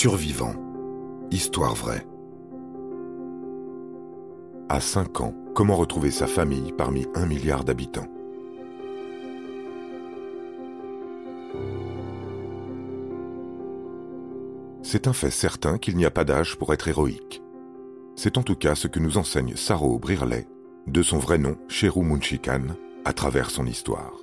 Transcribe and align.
Survivant. 0.00 0.54
Histoire 1.32 1.74
vraie. 1.74 2.06
À 4.68 4.80
5 4.80 5.20
ans, 5.22 5.34
comment 5.56 5.74
retrouver 5.74 6.12
sa 6.12 6.28
famille 6.28 6.70
parmi 6.70 7.08
un 7.16 7.26
milliard 7.26 7.64
d'habitants? 7.64 8.06
C'est 14.84 15.08
un 15.08 15.12
fait 15.12 15.32
certain 15.32 15.78
qu'il 15.78 15.96
n'y 15.96 16.06
a 16.06 16.12
pas 16.12 16.22
d'âge 16.22 16.54
pour 16.58 16.72
être 16.72 16.86
héroïque. 16.86 17.42
C'est 18.14 18.38
en 18.38 18.44
tout 18.44 18.54
cas 18.54 18.76
ce 18.76 18.86
que 18.86 19.00
nous 19.00 19.18
enseigne 19.18 19.56
Saro 19.56 19.98
Brirley, 19.98 20.46
de 20.86 21.02
son 21.02 21.18
vrai 21.18 21.38
nom 21.38 21.56
Cheru 21.66 22.04
Munchikan, 22.04 22.68
à 23.04 23.12
travers 23.12 23.50
son 23.50 23.66
histoire. 23.66 24.14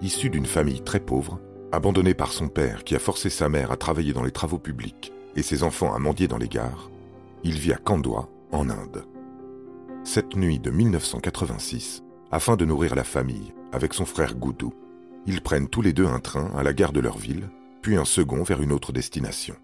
Issu 0.00 0.30
d'une 0.30 0.46
famille 0.46 0.82
très 0.82 1.00
pauvre, 1.00 1.40
Abandonné 1.72 2.14
par 2.14 2.30
son 2.32 2.48
père 2.48 2.84
qui 2.84 2.94
a 2.94 3.00
forcé 3.00 3.28
sa 3.28 3.48
mère 3.48 3.72
à 3.72 3.76
travailler 3.76 4.12
dans 4.12 4.22
les 4.22 4.30
travaux 4.30 4.58
publics 4.58 5.12
et 5.34 5.42
ses 5.42 5.64
enfants 5.64 5.92
à 5.92 5.98
mendier 5.98 6.28
dans 6.28 6.38
les 6.38 6.48
gares, 6.48 6.90
il 7.42 7.58
vit 7.58 7.72
à 7.72 7.76
Kandwa, 7.76 8.28
en 8.52 8.70
Inde. 8.70 9.04
Cette 10.04 10.36
nuit 10.36 10.60
de 10.60 10.70
1986, 10.70 12.04
afin 12.30 12.56
de 12.56 12.64
nourrir 12.64 12.94
la 12.94 13.02
famille 13.02 13.52
avec 13.72 13.94
son 13.94 14.04
frère 14.04 14.36
Goudou, 14.36 14.72
ils 15.26 15.42
prennent 15.42 15.68
tous 15.68 15.82
les 15.82 15.92
deux 15.92 16.06
un 16.06 16.20
train 16.20 16.52
à 16.56 16.62
la 16.62 16.72
gare 16.72 16.92
de 16.92 17.00
leur 17.00 17.18
ville, 17.18 17.48
puis 17.82 17.96
un 17.96 18.04
second 18.04 18.44
vers 18.44 18.62
une 18.62 18.72
autre 18.72 18.92
destination. 18.92 19.56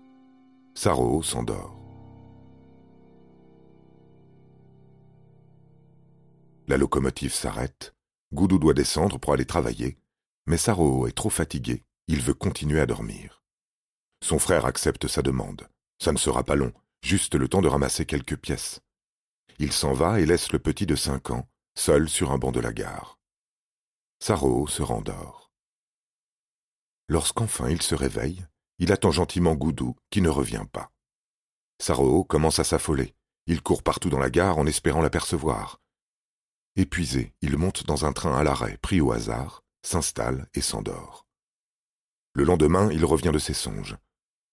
Saro 0.75 1.23
s'endort. 1.23 1.79
La 6.67 6.77
locomotive 6.77 7.33
s'arrête, 7.33 7.95
Goudou 8.35 8.59
doit 8.59 8.75
descendre 8.75 9.19
pour 9.19 9.33
aller 9.35 9.45
travailler, 9.45 9.99
mais 10.47 10.57
Saro 10.57 11.07
est 11.07 11.13
trop 11.13 11.31
fatigué 11.31 11.85
il 12.09 12.21
veut 12.21 12.35
continuer 12.35 12.81
à 12.81 12.87
dormir. 12.87 13.43
Son 14.23 14.39
frère 14.39 14.67
accepte 14.67 15.09
sa 15.09 15.23
demande. 15.23 15.69
Ça 15.99 16.13
ne 16.13 16.19
sera 16.19 16.45
pas 16.45 16.57
long, 16.57 16.73
juste 17.03 17.35
le 17.35 17.49
temps 17.49 17.63
de 17.63 17.69
ramasser 17.69 18.07
quelques 18.07 18.37
pièces. 18.37 18.81
Il 19.59 19.73
s'en 19.73 19.93
va 19.93 20.21
et 20.21 20.27
laisse 20.27 20.53
le 20.53 20.59
petit 20.59 20.87
de 20.87 20.97
cinq 20.97 21.31
ans, 21.31 21.49
seul 21.77 22.09
sur 22.09 22.33
un 22.33 22.39
banc 22.39 22.53
de 22.53 22.61
la 22.61 22.73
gare. 22.73 23.19
Saro 24.21 24.67
se 24.67 24.83
rendort. 24.83 25.51
Lorsqu'enfin 27.09 27.69
il 27.69 27.83
se 27.83 27.95
réveille, 27.95 28.47
il 28.79 28.93
attend 28.93 29.11
gentiment 29.11 29.55
Goudou, 29.55 29.97
qui 30.11 30.23
ne 30.23 30.29
revient 30.29 30.65
pas. 30.73 30.91
Saro 31.81 32.25
commence 32.25 32.59
à 32.59 32.65
s'affoler. 32.65 33.15
Il 33.47 33.63
court 33.63 33.83
partout 33.83 34.09
dans 34.09 34.21
la 34.21 34.31
gare 34.31 34.59
en 34.59 34.67
espérant 34.67 35.03
l'apercevoir. 35.03 35.81
Épuisé, 36.77 37.35
il 37.43 37.59
monte 37.59 37.85
dans 37.87 38.07
un 38.07 38.13
train 38.13 38.37
à 38.37 38.45
l'arrêt, 38.45 38.79
pris 38.79 39.01
au 39.01 39.13
hasard, 39.13 39.63
s'installe 39.83 40.49
et 40.55 40.61
s'endort. 40.61 41.27
Le 42.35 42.45
lendemain, 42.45 42.89
il 42.91 43.05
revient 43.05 43.31
de 43.33 43.39
ses 43.39 43.55
songes. 43.55 43.97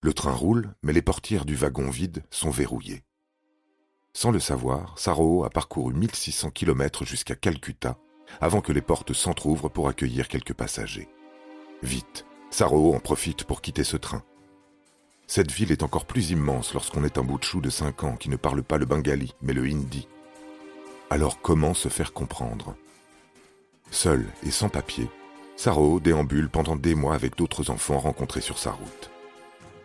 Le 0.02 0.14
train 0.14 0.34
roule, 0.34 0.74
mais 0.84 0.94
les 0.94 1.02
portières 1.02 1.46
du 1.46 1.56
wagon 1.56 1.90
vide 1.90 2.24
sont 2.30 2.50
verrouillées. 2.50 3.04
Sans 4.14 4.32
le 4.32 4.40
savoir, 4.40 4.98
Saro 5.00 5.46
a 5.46 5.50
parcouru 5.50 5.94
1600 5.94 6.52
km 6.52 7.06
jusqu'à 7.06 7.36
Calcutta 7.36 7.98
avant 8.42 8.62
que 8.62 8.74
les 8.74 8.82
portes 8.82 9.14
s'entr'ouvrent 9.14 9.70
pour 9.70 9.88
accueillir 9.88 10.28
quelques 10.28 10.54
passagers. 10.54 11.08
Vite, 11.84 12.26
Saro 12.50 12.94
en 12.94 13.00
profite 13.00 13.46
pour 13.46 13.62
quitter 13.62 13.84
ce 13.84 13.98
train. 13.98 14.24
Cette 15.28 15.52
ville 15.52 15.72
est 15.72 15.84
encore 15.84 16.06
plus 16.06 16.32
immense 16.32 16.74
lorsqu'on 16.74 17.04
est 17.04 17.18
un 17.18 17.24
bout 17.24 17.38
de 17.38 17.44
chou 17.44 17.62
de 17.62 17.70
5 17.70 18.04
ans 18.04 18.16
qui 18.16 18.30
ne 18.30 18.36
parle 18.36 18.64
pas 18.64 18.78
le 18.78 18.86
bengali, 18.86 19.36
mais 19.42 19.54
le 19.54 19.64
hindi. 19.64 20.08
Alors 21.10 21.42
comment 21.42 21.74
se 21.74 21.88
faire 21.88 22.14
comprendre? 22.14 22.76
Seul 23.92 24.28
et 24.44 24.52
sans 24.52 24.70
papier, 24.70 25.10
Saro 25.60 26.00
déambule 26.00 26.48
pendant 26.48 26.78
des 26.78 26.96
mois 26.96 27.16
avec 27.16 27.36
d'autres 27.36 27.70
enfants 27.70 28.00
rencontrés 28.00 28.40
sur 28.40 28.58
sa 28.58 28.72
route. 28.72 29.12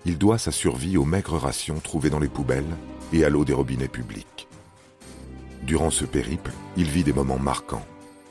Il 0.05 0.19
doit 0.19 0.39
sa 0.39 0.53
survie 0.53 0.97
aux 0.97 1.05
maigres 1.05 1.37
rations 1.37 1.81
trouvées 1.81 2.11
dans 2.11 2.21
les 2.21 2.29
poubelles 2.29 2.77
et 3.13 3.25
à 3.25 3.29
l'eau 3.29 3.45
des 3.45 3.55
robinets 3.55 3.89
publics. 3.89 4.47
Durant 5.65 5.91
ce 5.91 6.05
périple, 6.05 6.53
il 6.77 6.89
vit 6.89 7.03
des 7.03 7.13
moments 7.13 7.41
marquants, 7.41 7.85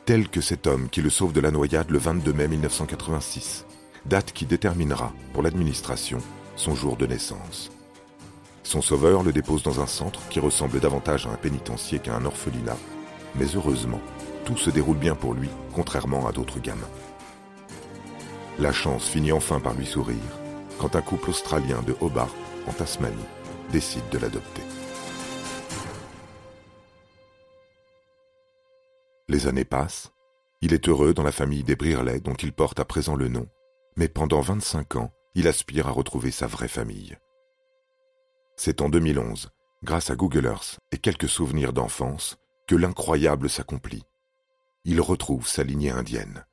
tels 0.06 0.30
que 0.30 0.40
cet 0.40 0.68
homme 0.68 0.88
qui 0.88 1.02
le 1.02 1.10
sauve 1.10 1.34
de 1.34 1.42
la 1.42 1.52
noyade 1.52 1.90
le 1.90 1.98
22 1.98 2.32
mai 2.32 2.48
1986, 2.48 3.66
date 4.06 4.32
qui 4.32 4.46
déterminera, 4.46 5.12
pour 5.34 5.44
l'administration, 5.44 6.20
son 6.56 6.76
jour 6.76 6.96
de 6.96 7.08
naissance. 7.08 7.72
Son 8.64 8.82
sauveur 8.82 9.22
le 9.22 9.34
dépose 9.34 9.64
dans 9.64 9.82
un 9.82 9.88
centre 9.88 10.22
qui 10.30 10.40
ressemble 10.40 10.80
davantage 10.80 11.28
à 11.28 11.32
un 11.32 11.36
pénitencier 11.36 12.00
qu'à 12.00 12.16
un 12.16 12.24
orphelinat, 12.24 12.78
mais 13.36 13.48
heureusement, 13.54 14.00
tout 14.46 14.56
se 14.56 14.70
déroule 14.70 14.98
bien 14.98 15.16
pour 15.16 15.34
lui, 15.34 15.50
contrairement 15.74 16.26
à 16.26 16.32
d'autres 16.32 16.62
gamins. 16.62 16.88
La 18.60 18.72
chance 18.72 19.10
finit 19.10 19.32
enfin 19.32 19.60
par 19.60 19.74
lui 19.74 19.86
sourire 19.86 20.20
quand 20.78 20.96
un 20.96 21.02
couple 21.02 21.30
australien 21.30 21.82
de 21.82 21.96
Hobart, 22.02 22.34
en 22.68 22.74
Tasmanie, 22.74 23.16
décide 23.72 24.08
de 24.10 24.18
l'adopter. 24.18 24.62
Les 29.28 29.48
années 29.48 29.66
passent. 29.66 30.12
Il 30.62 30.74
est 30.74 30.88
heureux 30.88 31.14
dans 31.14 31.24
la 31.24 31.32
famille 31.32 31.64
des 31.64 31.76
Brierley 31.76 32.20
dont 32.20 32.34
il 32.34 32.54
porte 32.54 32.80
à 32.80 32.86
présent 32.86 33.16
le 33.16 33.28
nom, 33.28 33.48
mais 33.96 34.08
pendant 34.08 34.42
25 34.42 34.98
ans, 34.98 35.12
il 35.36 35.48
aspire 35.48 35.88
à 35.88 35.92
retrouver 35.92 36.32
sa 36.32 36.48
vraie 36.48 36.68
famille. 36.68 37.18
C'est 38.56 38.82
en 38.82 38.90
2011, 38.90 39.50
grâce 39.84 40.10
à 40.10 40.16
Google 40.16 40.46
Earth 40.46 40.80
et 40.92 40.98
quelques 40.98 41.30
souvenirs 41.30 41.74
d'enfance, 41.74 42.38
que 42.68 42.76
l'incroyable 42.76 43.50
s'accomplit. 43.50 44.04
Il 44.86 45.02
retrouve 45.02 45.48
sa 45.48 45.64
lignée 45.64 45.92
indienne. 45.92 46.46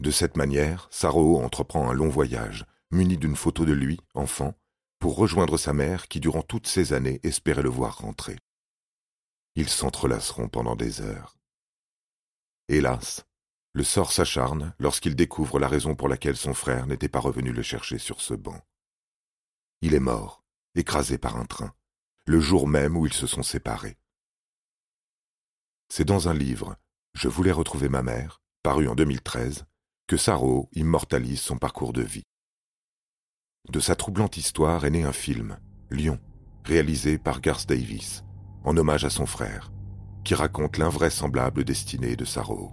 De 0.00 0.10
cette 0.10 0.36
manière, 0.36 0.88
Saro 0.90 1.40
entreprend 1.42 1.90
un 1.90 1.94
long 1.94 2.08
voyage, 2.08 2.66
muni 2.90 3.16
d'une 3.16 3.36
photo 3.36 3.64
de 3.64 3.72
lui, 3.72 3.98
enfant, 4.14 4.54
pour 4.98 5.16
rejoindre 5.16 5.56
sa 5.56 5.72
mère 5.72 6.08
qui, 6.08 6.20
durant 6.20 6.42
toutes 6.42 6.66
ces 6.66 6.92
années, 6.92 7.20
espérait 7.22 7.62
le 7.62 7.70
voir 7.70 7.98
rentrer. 7.98 8.38
Ils 9.54 9.68
s'entrelaceront 9.68 10.48
pendant 10.48 10.76
des 10.76 11.00
heures. 11.00 11.38
Hélas, 12.68 13.26
le 13.72 13.84
sort 13.84 14.12
s'acharne 14.12 14.74
lorsqu'il 14.78 15.16
découvre 15.16 15.58
la 15.58 15.68
raison 15.68 15.94
pour 15.94 16.08
laquelle 16.08 16.36
son 16.36 16.54
frère 16.54 16.86
n'était 16.86 17.08
pas 17.08 17.20
revenu 17.20 17.52
le 17.52 17.62
chercher 17.62 17.98
sur 17.98 18.20
ce 18.20 18.34
banc. 18.34 18.60
Il 19.82 19.94
est 19.94 20.00
mort, 20.00 20.44
écrasé 20.74 21.18
par 21.18 21.36
un 21.36 21.44
train, 21.44 21.74
le 22.26 22.40
jour 22.40 22.66
même 22.66 22.96
où 22.96 23.06
ils 23.06 23.12
se 23.12 23.26
sont 23.26 23.42
séparés. 23.42 23.98
C'est 25.88 26.04
dans 26.04 26.28
un 26.28 26.34
livre, 26.34 26.76
Je 27.14 27.28
voulais 27.28 27.52
retrouver 27.52 27.88
ma 27.88 28.02
mère, 28.02 28.42
paru 28.62 28.88
en 28.88 28.94
2013, 28.94 29.64
que 30.06 30.16
Saro 30.16 30.68
immortalise 30.72 31.40
son 31.40 31.56
parcours 31.56 31.92
de 31.92 32.02
vie. 32.02 32.22
De 33.72 33.80
sa 33.80 33.96
troublante 33.96 34.36
histoire 34.36 34.84
est 34.84 34.90
né 34.90 35.02
un 35.02 35.12
film, 35.12 35.58
Lion, 35.90 36.20
réalisé 36.64 37.18
par 37.18 37.40
Garth 37.40 37.68
Davis, 37.68 38.22
en 38.64 38.76
hommage 38.76 39.04
à 39.04 39.10
son 39.10 39.26
frère, 39.26 39.72
qui 40.24 40.34
raconte 40.34 40.78
l'invraisemblable 40.78 41.64
destinée 41.64 42.14
de 42.14 42.24
Saro. 42.24 42.72